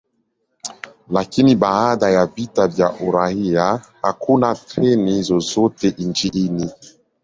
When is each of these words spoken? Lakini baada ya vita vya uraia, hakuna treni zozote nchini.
Lakini 1.09 1.55
baada 1.55 2.09
ya 2.09 2.25
vita 2.25 2.67
vya 2.67 2.91
uraia, 3.01 3.81
hakuna 4.01 4.55
treni 4.55 5.21
zozote 5.21 5.95
nchini. 5.97 6.69